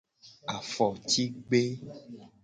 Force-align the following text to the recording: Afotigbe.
Afotigbe. 0.55 1.61